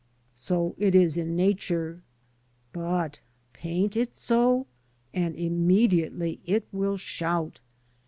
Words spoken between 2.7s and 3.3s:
but